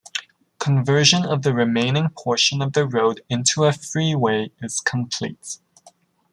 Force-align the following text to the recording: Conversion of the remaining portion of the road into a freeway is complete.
Conversion 0.57 1.27
of 1.27 1.43
the 1.43 1.53
remaining 1.53 2.09
portion 2.09 2.63
of 2.63 2.73
the 2.73 2.87
road 2.87 3.21
into 3.29 3.65
a 3.65 3.71
freeway 3.71 4.51
is 4.59 4.79
complete. 4.79 5.59